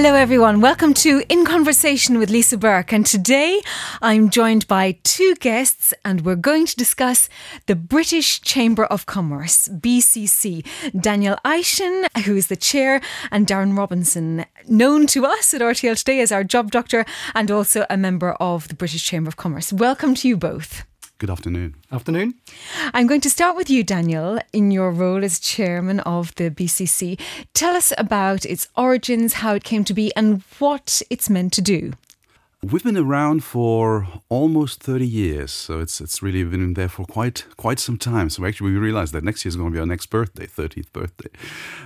[0.00, 0.60] Hello, everyone.
[0.60, 2.92] Welcome to In Conversation with Lisa Burke.
[2.92, 3.60] And today
[4.00, 7.28] I'm joined by two guests, and we're going to discuss
[7.66, 10.64] the British Chamber of Commerce, BCC.
[11.00, 13.00] Daniel Eischen, who is the chair,
[13.32, 17.04] and Darren Robinson, known to us at RTL today as our job doctor
[17.34, 19.72] and also a member of the British Chamber of Commerce.
[19.72, 20.84] Welcome to you both.
[21.18, 21.74] Good afternoon.
[21.90, 22.34] Afternoon.
[22.94, 27.18] I'm going to start with you, Daniel, in your role as chairman of the BCC.
[27.54, 31.60] Tell us about its origins, how it came to be, and what it's meant to
[31.60, 31.94] do.
[32.60, 37.46] We've been around for almost 30 years, so it's it's really been there for quite
[37.56, 38.30] quite some time.
[38.30, 40.90] So actually, we realized that next year is going to be our next birthday, 30th
[40.92, 41.30] birthday.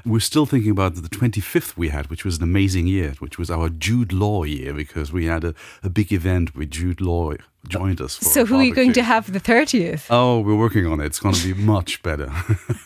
[0.07, 3.51] We're still thinking about the 25th we had, which was an amazing year, which was
[3.51, 7.35] our Jude Law year because we had a, a big event with Jude Law
[7.69, 8.15] joined us.
[8.15, 10.07] so who are you going to have the 30th?
[10.09, 11.05] Oh, we're working on it.
[11.07, 12.33] It's going to be much better.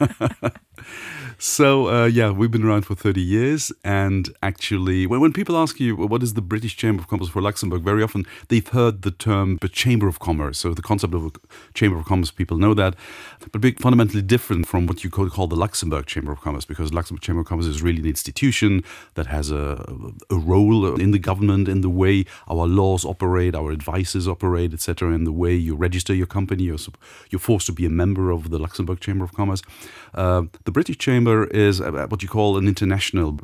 [1.38, 5.78] So uh, yeah, we've been around for 30 years, and actually, when, when people ask
[5.78, 9.10] you what is the British Chamber of Commerce for Luxembourg, very often they've heard the
[9.10, 10.58] term the Chamber of Commerce.
[10.58, 11.30] So the concept of a
[11.74, 12.96] Chamber of Commerce, people know that,
[13.52, 16.94] but big, fundamentally different from what you could call the Luxembourg Chamber of Commerce, because
[16.94, 19.84] Luxembourg Chamber of Commerce is really an institution that has a,
[20.30, 25.12] a role in the government, in the way our laws operate, our advices operate, etc.,
[25.12, 26.64] in the way you register your company.
[26.64, 26.78] You're,
[27.28, 29.60] you're forced to be a member of the Luxembourg Chamber of Commerce.
[30.14, 33.38] Uh, the British Chamber chamber is what you call an international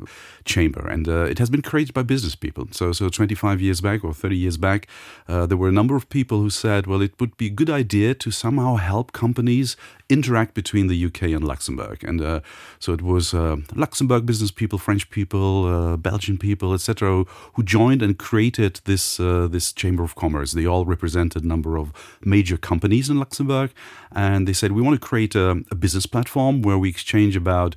[0.45, 2.67] chamber, and uh, it has been created by business people.
[2.71, 4.87] So, so 25 years back or 30 years back,
[5.27, 7.69] uh, there were a number of people who said, well, it would be a good
[7.69, 9.77] idea to somehow help companies
[10.09, 12.03] interact between the UK and Luxembourg.
[12.03, 12.41] And uh,
[12.79, 18.01] so it was uh, Luxembourg business people, French people, uh, Belgian people, etc., who joined
[18.01, 20.51] and created this uh, this chamber of commerce.
[20.53, 23.71] They all represented a number of major companies in Luxembourg,
[24.11, 27.72] and they said we want to create a, a business platform where we exchange about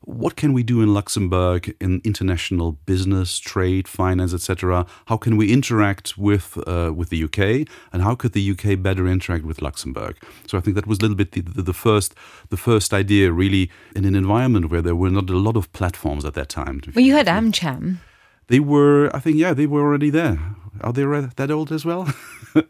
[0.00, 4.86] what can we do in Luxembourg in international business, trade, finance, etc.?
[5.06, 9.06] How can we interact with uh, with the UK, and how could the UK better
[9.06, 10.16] interact with Luxembourg?
[10.46, 12.14] So I think that was a little bit the, the, the first
[12.50, 16.24] the first idea, really, in an environment where there were not a lot of platforms
[16.24, 16.80] at that time.
[16.94, 17.98] Well, you had AmCham.
[18.48, 20.38] They were, I think, yeah, they were already there.
[20.80, 22.08] Are they that old as well?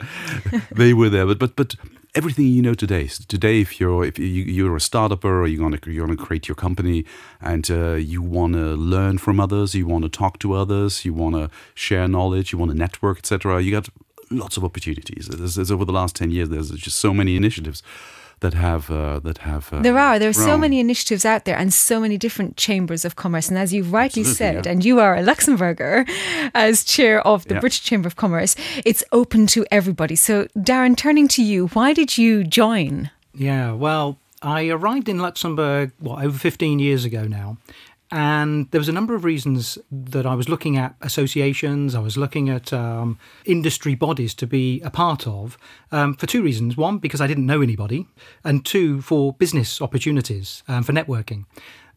[0.73, 1.75] they were there, but but but
[2.17, 3.07] everything you know today.
[3.07, 6.55] So today, if you're if you're a startup or you're gonna you're gonna create your
[6.55, 7.05] company
[7.41, 11.13] and uh, you want to learn from others, you want to talk to others, you
[11.13, 13.61] want to share knowledge, you want to network, etc.
[13.63, 13.89] You got
[14.31, 15.29] lots of opportunities.
[15.29, 17.83] There's, there's, over the last ten years, there's just so many initiatives
[18.41, 19.73] that have uh, that have.
[19.73, 20.47] Uh, there are there are grown.
[20.47, 23.49] so many initiatives out there and so many different chambers of commerce.
[23.49, 24.73] And as you rightly Absolutely, said, yeah.
[24.73, 26.09] and you are a Luxembourger
[26.55, 27.61] as chair of the yeah.
[27.61, 30.17] British Chamber of Commerce, it's open to everybody.
[30.17, 33.11] So, Darren, turning to you, why did you join?
[33.35, 37.59] Yeah, well, I arrived in Luxembourg what over 15 years ago now,
[38.11, 42.17] and there was a number of reasons that I was looking at associations, I was
[42.17, 45.59] looking at um, industry bodies to be a part of
[45.91, 46.77] um, for two reasons.
[46.77, 48.07] One, because I didn't know anybody,
[48.45, 51.47] and two, for business opportunities, um, for networking.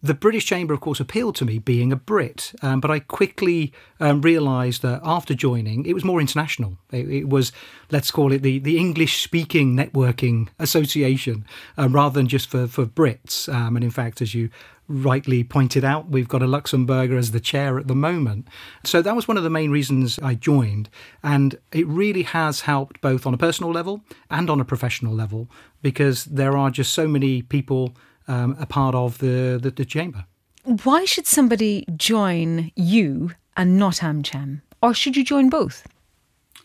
[0.02, 3.74] The British Chamber, of course, appealed to me being a Brit, um, but I quickly
[4.00, 6.78] um, realised that after joining, it was more international.
[6.94, 7.52] It, it was,
[7.92, 11.46] let's call it the, the English speaking networking association
[11.78, 13.54] uh, rather than just for, for Brits.
[13.54, 14.50] Um, and in fact, as you
[14.90, 18.48] rightly pointed out, we've got a Luxembourger as the chair at the moment.
[18.84, 20.90] So that was one of the main reasons I joined.
[21.24, 25.48] And it really has helped both on a personal level and on a professional level
[25.82, 27.96] because there are just so many people
[28.28, 30.26] um, a part of the, the, the chamber.
[30.84, 34.62] Why should somebody join you and not AmCham?
[34.82, 35.88] Or should you join both?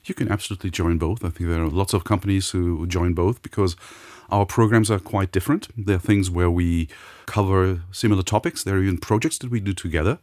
[0.05, 1.25] You can absolutely join both.
[1.25, 3.77] I think there are lots of companies who join both because
[4.31, 5.69] our programs are quite different.
[5.77, 6.89] There are things where we
[7.27, 8.65] cover similar topics.
[8.65, 10.19] There are even projects that we do together.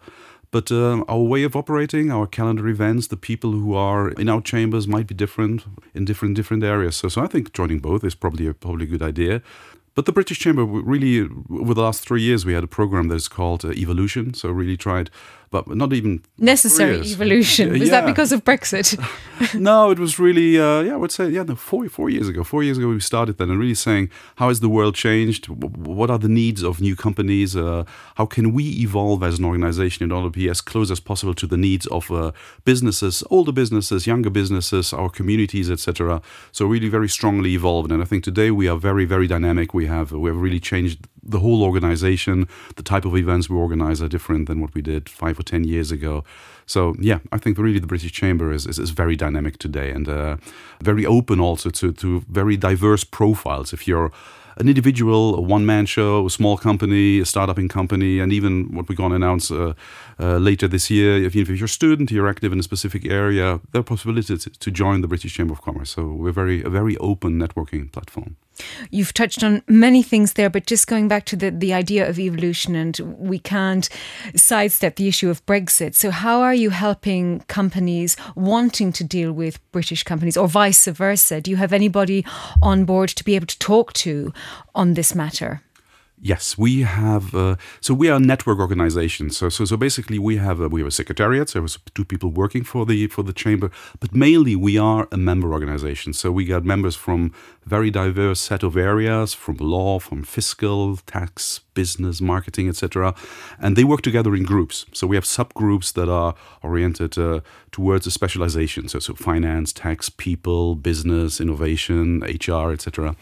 [0.51, 4.41] But um, our way of operating, our calendar events, the people who are in our
[4.41, 5.63] chambers might be different
[5.93, 6.97] in different different areas.
[6.97, 9.41] So, so I think joining both is probably a, probably a good idea.
[9.95, 13.15] But the British Chamber really, over the last three years, we had a program that
[13.15, 14.33] is called uh, Evolution.
[14.33, 15.09] So really tried
[15.51, 17.71] but not even necessary evolution.
[17.71, 18.01] Was yeah.
[18.01, 18.97] that because of Brexit?
[19.53, 20.93] no, it was really uh, yeah.
[20.93, 21.43] I would say yeah.
[21.43, 22.43] No, four four years ago.
[22.43, 25.49] Four years ago we started that and really saying how has the world changed?
[25.49, 27.55] What are the needs of new companies?
[27.55, 27.83] Uh,
[28.15, 31.33] how can we evolve as an organization in order to be as close as possible
[31.35, 32.31] to the needs of uh,
[32.63, 36.21] businesses, older businesses, younger businesses, our communities, etc.
[36.53, 37.91] So really very strongly evolved.
[37.91, 39.73] And I think today we are very very dynamic.
[39.73, 42.47] We have we have really changed the whole organization.
[42.75, 45.63] The type of events we organize are different than what we did five or 10
[45.63, 46.23] years ago.
[46.65, 50.07] So, yeah, I think really the British Chamber is, is, is very dynamic today and
[50.07, 50.37] uh,
[50.81, 53.73] very open also to, to very diverse profiles.
[53.73, 54.11] If you're
[54.57, 58.73] an individual, a one man show, a small company, a startup in company, and even
[58.73, 59.73] what we're going to announce uh,
[60.19, 61.23] uh, later this year.
[61.23, 64.71] If, if, you're a student, you're active in a specific area, there are possibilities to
[64.71, 65.91] join the British Chamber of Commerce.
[65.91, 68.35] So we're very a very open networking platform.
[68.89, 72.19] You've touched on many things there, but just going back to the, the idea of
[72.19, 73.89] evolution, and we can't
[74.35, 75.95] sidestep the issue of Brexit.
[75.95, 81.41] So, how are you helping companies wanting to deal with British companies, or vice versa?
[81.41, 82.25] Do you have anybody
[82.61, 84.33] on board to be able to talk to
[84.75, 85.61] on this matter?
[86.23, 87.33] Yes, we have.
[87.33, 89.31] Uh, so we are a network organization.
[89.31, 91.49] So so so basically, we have a, we have a secretariat.
[91.49, 95.17] So there's two people working for the for the chamber, but mainly we are a
[95.17, 96.13] member organization.
[96.13, 97.33] So we got members from
[97.65, 103.15] very diverse set of areas, from law, from fiscal, tax, business, marketing, etc.
[103.59, 104.85] And they work together in groups.
[104.93, 107.39] So we have subgroups that are oriented uh,
[107.71, 108.87] towards a specialization.
[108.89, 113.15] So so finance, tax, people, business, innovation, HR, etc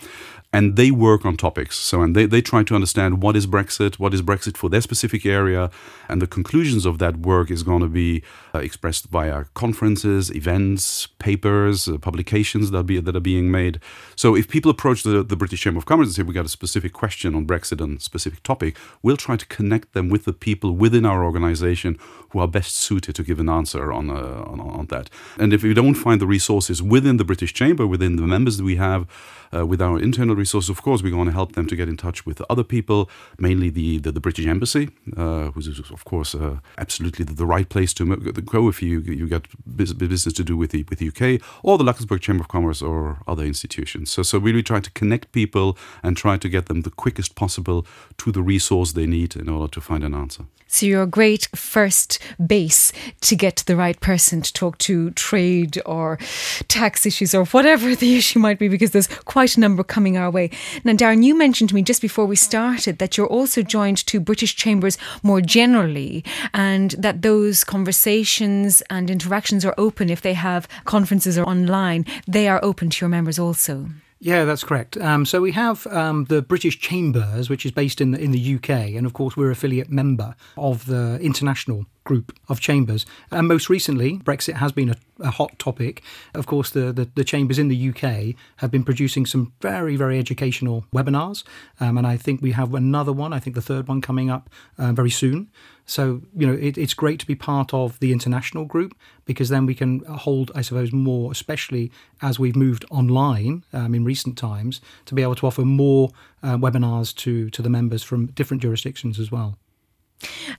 [0.51, 1.77] and they work on topics.
[1.77, 4.81] So, and they, they try to understand what is Brexit, what is Brexit for their
[4.81, 5.69] specific area,
[6.07, 8.23] and the conclusions of that work is going to be
[8.55, 13.79] uh, expressed via conferences, events, papers, uh, publications that, be, that are being made.
[14.15, 16.49] So, if people approach the, the British Chamber of Commerce and say, we got a
[16.49, 20.33] specific question on Brexit on a specific topic, we'll try to connect them with the
[20.33, 21.97] people within our organization
[22.31, 25.09] who are best suited to give an answer on, uh, on, on that.
[25.37, 28.63] And if we don't find the resources within the British Chamber, within the members that
[28.63, 29.07] we have,
[29.53, 31.97] uh, with our internal resources, of course, we're going to help them to get in
[31.97, 36.59] touch with other people, mainly the, the, the British Embassy, uh, who's, of course, uh,
[36.77, 40.71] absolutely the, the, right place to go if you you get business to do with
[40.71, 44.11] the, with the UK, or the Luxembourg Chamber of Commerce or other institutions.
[44.11, 47.85] So, so really try to connect people and try to get them the quickest possible
[48.17, 50.45] to the resource they need in order to find an answer.
[50.71, 55.81] So you're a great first base to get the right person to talk to trade
[55.83, 56.19] or
[56.67, 60.28] tax issues or whatever the issue might be, because there's quite a number coming our
[60.31, 60.49] way.
[60.83, 64.19] Now, Darren, you mentioned to me just before we started that you're also joined to
[64.19, 66.23] British Chambers more generally,
[66.53, 72.05] and that those conversations and interactions are open if they have conferences or online.
[72.27, 73.89] They are open to your members also.
[74.21, 74.97] Yeah, that's correct.
[74.97, 78.55] Um, so we have um, the British Chambers, which is based in the, in the
[78.55, 83.05] UK, and of course we're affiliate member of the international group of chambers.
[83.31, 86.01] And most recently, Brexit has been a, a hot topic.
[86.33, 90.17] Of course, the, the, the, chambers in the UK have been producing some very, very
[90.17, 91.43] educational webinars.
[91.79, 94.49] Um, and I think we have another one, I think the third one coming up
[94.77, 95.49] uh, very soon.
[95.85, 98.95] So, you know, it, it's great to be part of the international group
[99.25, 101.91] because then we can hold, I suppose, more, especially
[102.21, 106.09] as we've moved online um, in recent times, to be able to offer more
[106.43, 109.57] uh, webinars to, to the members from different jurisdictions as well.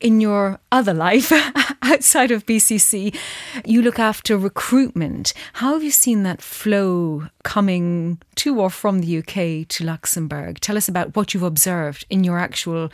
[0.01, 1.33] In your other life,
[1.83, 3.17] outside of BCC,
[3.65, 5.35] you look after recruitment.
[5.55, 10.61] How have you seen that flow coming to or from the UK to Luxembourg?
[10.61, 12.91] Tell us about what you've observed in your actual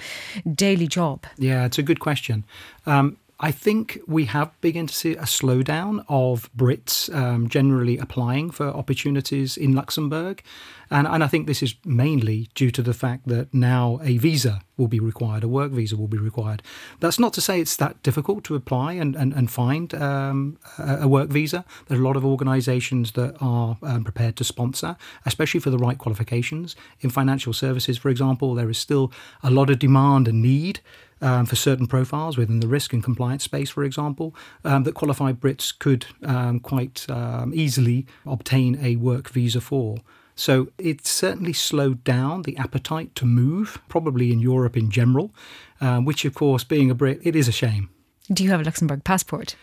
[0.53, 1.27] daily job.
[1.37, 2.45] Yeah, it's a good question.
[2.87, 8.51] Um, I think we have begun to see a slowdown of Brits um, generally applying
[8.51, 10.43] for opportunities in Luxembourg.
[10.91, 14.61] And, and I think this is mainly due to the fact that now a visa
[14.77, 16.63] will be required, a work visa will be required.
[17.01, 21.09] That's not to say it's that difficult to apply and, and, and find um, a
[21.09, 21.65] work visa.
[21.87, 25.79] There are a lot of organisations that are um, prepared to sponsor, especially for the
[25.79, 26.77] right qualifications.
[27.01, 29.11] In financial services, for example, there is still
[29.43, 30.81] a lot of demand and need
[31.21, 35.41] um, for certain profiles within the risk and compliance space, for example, um, that qualified
[35.41, 39.99] Brits could um, quite um, easily obtain a work visa for.
[40.37, 45.35] So it's certainly slowed down the appetite to move, probably in Europe in general,
[45.81, 47.89] um, which, of course, being a Brit, it is a shame.
[48.31, 49.57] Do you have a Luxembourg passport?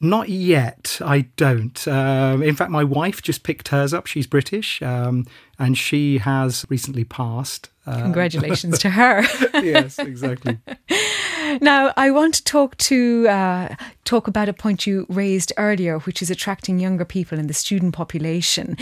[0.00, 1.00] Not yet.
[1.04, 1.88] I don't.
[1.88, 4.06] Um, in fact, my wife just picked hers up.
[4.06, 5.26] She's British, um,
[5.58, 7.70] and she has recently passed.
[7.86, 9.22] Uh, Congratulations to her.
[9.54, 10.58] yes, exactly.
[11.60, 13.74] Now, I want to talk to uh,
[14.04, 17.94] talk about a point you raised earlier, which is attracting younger people in the student
[17.94, 18.76] population.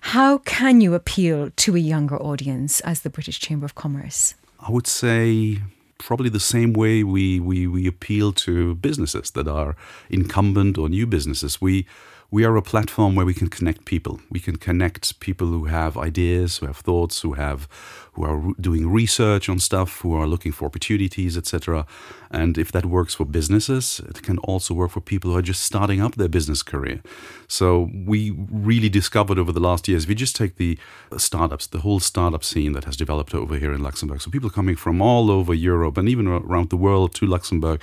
[0.00, 4.34] How can you appeal to a younger audience as the British Chamber of Commerce?
[4.60, 5.58] I would say
[5.98, 9.76] probably the same way we, we, we appeal to businesses that are
[10.10, 11.60] incumbent or new businesses.
[11.60, 11.86] We
[12.30, 14.20] we are a platform where we can connect people.
[14.30, 17.68] We can connect people who have ideas, who have thoughts, who have
[18.16, 21.86] who are doing research on stuff, who are looking for opportunities, etc.
[22.30, 25.62] And if that works for businesses, it can also work for people who are just
[25.62, 27.02] starting up their business career.
[27.46, 30.78] So we really discovered over the last years, if you just take the
[31.18, 34.22] startups, the whole startup scene that has developed over here in Luxembourg.
[34.22, 37.82] So people coming from all over Europe and even around the world to Luxembourg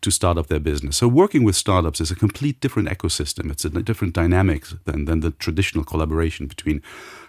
[0.00, 0.96] to start up their business.
[0.96, 3.50] So working with startups is a complete different ecosystem.
[3.50, 6.82] It's a different dynamics than, than the traditional collaboration between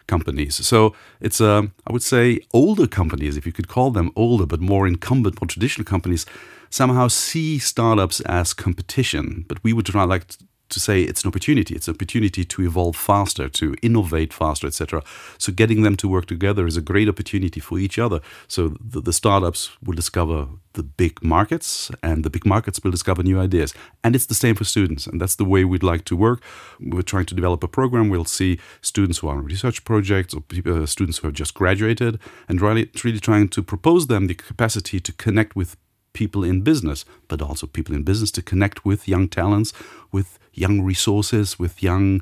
[0.07, 0.55] companies.
[0.65, 4.61] So it's, uh, I would say, older companies, if you could call them older, but
[4.61, 6.25] more incumbent, more traditional companies,
[6.69, 9.45] somehow see startups as competition.
[9.47, 10.25] But we would try like
[10.69, 11.75] to say it's an opportunity.
[11.75, 15.03] It's an opportunity to evolve faster, to innovate faster, etc.
[15.37, 18.19] So getting them to work together is a great opportunity for each other.
[18.47, 23.23] So the, the, startups will discover the big markets, and the big markets will discover
[23.23, 23.73] new ideas.
[24.03, 26.41] And it's the same for students, and that's the way we'd like to work.
[26.79, 28.09] We're trying to develop a program.
[28.09, 31.53] We'll see students who are on research projects or people, uh, students who have just
[31.53, 32.19] graduated,
[32.49, 35.77] and really, really trying to propose them the capacity to connect with
[36.15, 39.73] people in business, but also people in business to connect with young talents,
[40.11, 42.21] with young resources, with young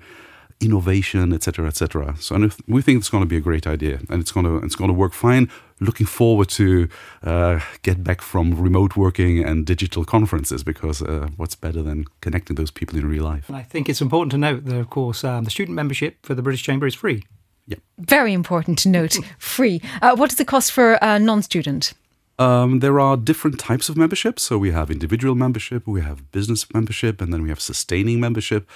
[0.64, 2.16] innovation, etc., etc.
[2.20, 4.66] So and we think it's going to be a great idea, and it's going to
[4.66, 5.50] it's going to work fine.
[5.80, 6.88] Looking forward to
[7.24, 12.56] uh, get back from remote working and digital conferences because uh, what's better than connecting
[12.56, 13.50] those people in real life?
[13.50, 16.36] And I think it's important to note that, of course, um, the student membership for
[16.36, 17.24] the British Chamber is free.
[17.68, 19.18] Yeah, very important to note.
[19.38, 19.82] free.
[20.02, 21.94] Uh, what does it cost for a non-student?
[22.40, 24.40] Um, there are different types of membership.
[24.40, 28.68] So we have individual membership, we have business membership, and then we have sustaining membership.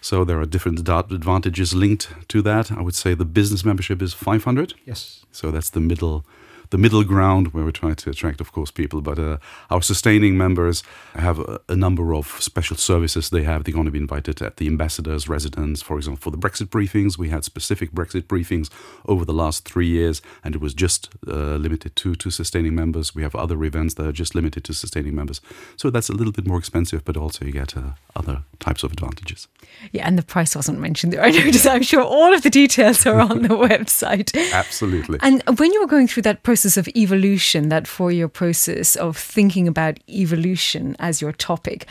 [0.00, 2.70] So there are different advantages linked to that.
[2.70, 4.74] I would say the business membership is 500.
[4.84, 5.24] Yes.
[5.32, 6.24] So that's the middle
[6.70, 9.00] the middle ground where we try to attract, of course, people.
[9.00, 9.38] But uh,
[9.70, 10.82] our sustaining members
[11.14, 13.64] have a, a, number of special services they have.
[13.64, 17.16] They're going to be invited at the ambassador's residence, for example, for the Brexit briefings.
[17.16, 18.70] We had specific Brexit briefings
[19.06, 23.14] over the last three years, and it was just uh, limited to, to sustaining members.
[23.14, 25.40] We have other events that are just limited to sustaining members.
[25.76, 28.92] So that's a little bit more expensive, but also you get uh, other types of
[28.92, 29.48] advantages.
[29.92, 31.22] Yeah, and the price wasn't mentioned there.
[31.22, 34.36] I noticed, I'm sure all of the details are on the website.
[34.52, 35.18] Absolutely.
[35.22, 38.96] And when you were going through that process, process of evolution, that four year process
[38.96, 41.86] of thinking about evolution as your topic,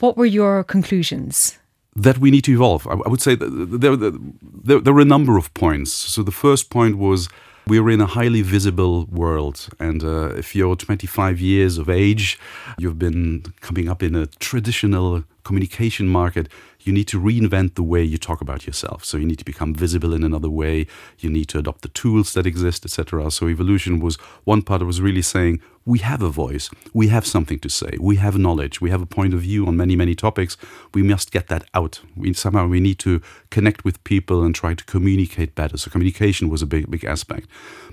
[0.00, 1.58] what were your conclusions?
[1.94, 2.88] That we need to evolve.
[2.88, 5.92] I, would say there, there, there were a number of points.
[5.92, 7.28] So the first point was
[7.68, 9.68] we're in a highly visible world.
[9.78, 12.36] And uh, if you're 25 years of age,
[12.78, 16.46] you've been coming up in a traditional communication market,
[16.82, 19.04] you need to reinvent the way you talk about yourself.
[19.04, 20.86] So you need to become visible in another way.
[21.18, 23.30] You need to adopt the tools that exist, etc.
[23.30, 24.80] So evolution was one part.
[24.82, 28.36] It was really saying we have a voice, we have something to say, we have
[28.38, 30.56] knowledge, we have a point of view on many many topics.
[30.94, 31.94] We must get that out.
[32.14, 35.76] We somehow we need to connect with people and try to communicate better.
[35.78, 37.46] So communication was a big big aspect.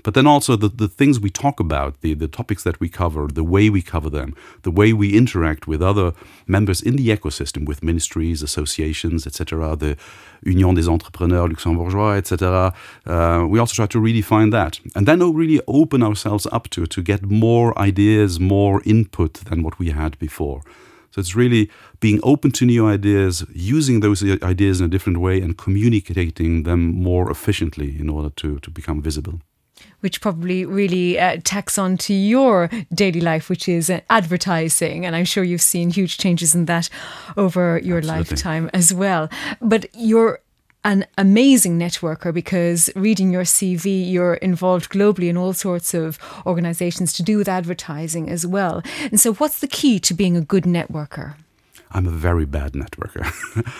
[0.04, 3.26] But then also the, the things we talk about, the, the topics that we cover,
[3.26, 6.12] the way we cover them, the way we interact with other
[6.46, 9.96] members in the ecosystem, with ministries, associations, etc., the
[10.44, 12.72] Union des Entrepreneurs Luxembourgeois, etc.
[13.06, 14.80] Uh, we also try to redefine that.
[14.94, 19.78] And then really open ourselves up to, to get more ideas, more input than what
[19.78, 20.62] we had before.
[21.10, 25.40] So it's really being open to new ideas, using those ideas in a different way,
[25.40, 29.40] and communicating them more efficiently in order to, to become visible
[30.00, 35.04] which probably really uh, tacks on to your daily life, which is uh, advertising.
[35.04, 36.88] And I'm sure you've seen huge changes in that
[37.36, 38.08] over your Absolutely.
[38.08, 39.28] lifetime as well.
[39.60, 40.40] But you're
[40.84, 47.12] an amazing networker because reading your CV, you're involved globally in all sorts of organizations
[47.14, 48.82] to do with advertising as well.
[49.10, 51.34] And so, what's the key to being a good networker?
[51.92, 53.24] I'm a very bad networker.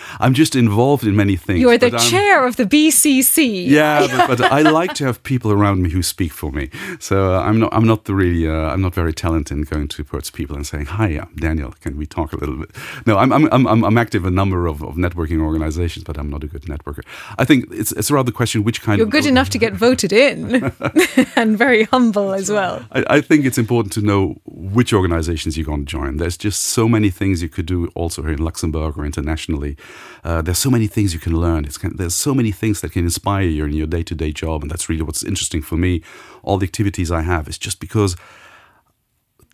[0.19, 1.59] I'm just involved in many things.
[1.59, 3.67] You're the chair of the BCC.
[3.67, 6.69] Yeah, but, but, I like to have people around me who speak for me.
[6.99, 7.73] So uh, I'm not.
[7.73, 8.47] I'm not the really.
[8.49, 11.73] Uh, I'm not very talented in going towards people and saying, "Hi, I'm Daniel.
[11.81, 12.71] Can we talk a little bit?"
[13.05, 13.31] No, I'm.
[13.31, 13.47] I'm.
[13.51, 16.63] I'm, I'm active in a number of, of networking organizations, but I'm not a good
[16.63, 17.03] networker.
[17.37, 18.97] I think it's it's rather the question which kind.
[18.97, 20.71] You're of, good enough to get voted in,
[21.35, 22.85] and very humble as well.
[22.91, 26.17] I, I think it's important to know which organizations you're going to join.
[26.17, 29.77] There's just so many things you could do also here in Luxembourg or internationally.
[30.23, 31.65] Uh, there's so many things you can learn.
[31.65, 34.31] Kind of, there's so many things that can inspire you in your day to day
[34.31, 34.61] job.
[34.61, 36.01] And that's really what's interesting for me.
[36.43, 38.15] All the activities I have is just because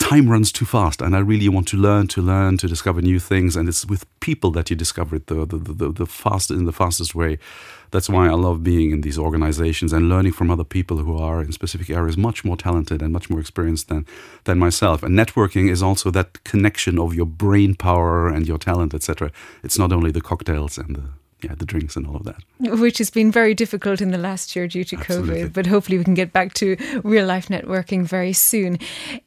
[0.05, 3.17] time runs too fast and I really want to learn to learn to discover new
[3.17, 6.65] things and it's with people that you discover it the the, the, the fast in
[6.65, 7.39] the fastest way.
[7.89, 11.41] That's why I love being in these organizations and learning from other people who are
[11.41, 14.05] in specific areas much more talented and much more experienced than
[14.43, 15.01] than myself.
[15.01, 19.31] And networking is also that connection of your brain power and your talent etc
[19.63, 22.41] it's not only the cocktails and the yeah, the drinks and all of that.
[22.59, 25.43] Which has been very difficult in the last year due to Absolutely.
[25.43, 28.79] COVID, but hopefully we can get back to real life networking very soon.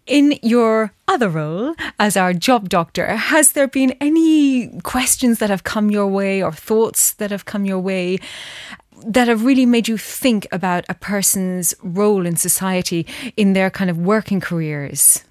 [0.06, 5.62] In your other role as our job doctor, has there been any questions that have
[5.62, 8.18] come your way or thoughts that have come your way
[9.06, 13.06] that have really made you think about a person's role in society
[13.36, 15.22] in their kind of working careers?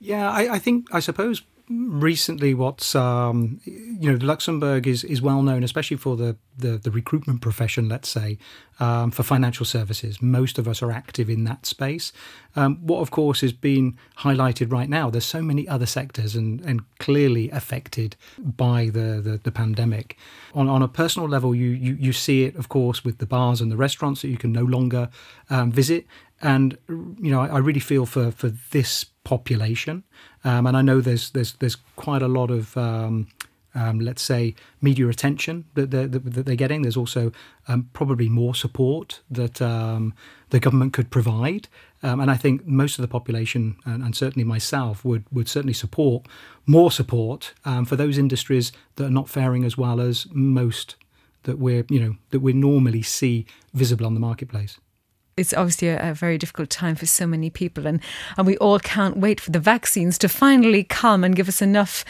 [0.00, 5.42] Yeah, I, I think I suppose recently what's um, you know Luxembourg is is well
[5.42, 7.88] known, especially for the the, the recruitment profession.
[7.88, 8.38] Let's say
[8.80, 12.12] um, for financial services, most of us are active in that space.
[12.54, 15.10] Um, what of course is being highlighted right now.
[15.10, 20.16] There's so many other sectors and and clearly affected by the the, the pandemic.
[20.54, 23.60] On on a personal level, you, you you see it of course with the bars
[23.60, 25.10] and the restaurants that you can no longer
[25.50, 26.06] um, visit.
[26.42, 30.04] And you know, I, I really feel for for this population.
[30.44, 33.28] Um, and I know there's there's there's quite a lot of um,
[33.74, 36.82] um, let's say media attention that they're, that they're getting.
[36.82, 37.32] There's also
[37.68, 40.14] um, probably more support that um,
[40.50, 41.68] the government could provide.
[42.02, 45.74] Um, and I think most of the population, and, and, certainly myself, would would certainly
[45.74, 46.26] support
[46.66, 47.54] more support
[47.86, 50.96] for those industries that are not faring as well as most
[51.44, 54.78] that we're you know that we normally see visible on the marketplace
[55.36, 58.00] it's obviously a, a, very difficult time for so many people, and,
[58.38, 62.06] and we all can't wait for the vaccines to finally come and give us enough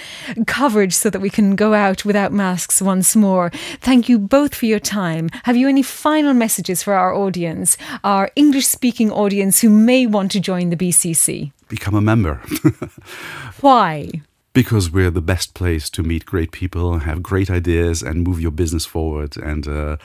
[0.46, 3.50] coverage so that we can go out without masks once more.
[3.80, 5.28] Thank you both for your time.
[5.42, 10.30] Have you any final messages for our audience, our English speaking audience who may want
[10.32, 11.50] to join the BCC?
[11.68, 12.34] Become a member.
[13.60, 14.22] Why?
[14.56, 18.50] Because we're the best place to meet great people, have great ideas, and move your
[18.50, 19.36] business forward.
[19.36, 19.98] And uh,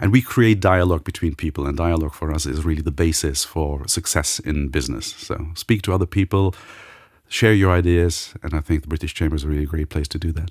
[0.00, 3.86] and we create dialogue between people, and dialogue for us is really the basis for
[3.86, 5.06] success in business.
[5.18, 6.54] So speak to other people,
[7.28, 10.18] share your ideas, and I think the British Chamber is a really great place to
[10.18, 10.50] do that.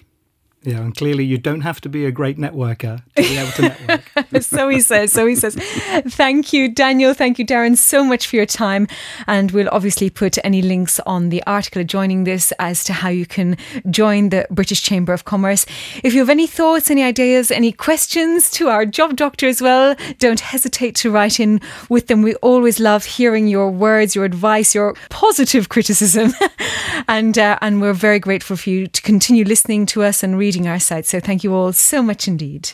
[0.67, 3.61] Yeah, and clearly you don't have to be a great networker to be able to
[3.87, 4.41] network.
[4.43, 5.13] so he says.
[5.13, 5.55] So he says.
[5.55, 7.13] Thank you, Daniel.
[7.13, 8.85] Thank you, Darren, so much for your time.
[9.27, 13.25] And we'll obviously put any links on the article adjoining this as to how you
[13.25, 13.55] can
[13.89, 15.65] join the British Chamber of Commerce.
[16.03, 19.95] If you have any thoughts, any ideas, any questions to our job doctor as well,
[20.19, 22.21] don't hesitate to write in with them.
[22.23, 26.33] We always love hearing your words, your advice, your positive criticism.
[27.07, 30.79] and uh, and we're very grateful for you to continue listening to us and our
[30.79, 31.05] site.
[31.05, 32.71] So thank you all so much indeed.